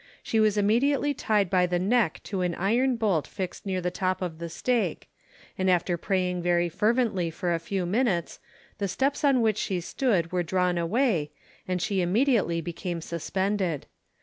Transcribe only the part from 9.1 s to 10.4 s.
on which she stood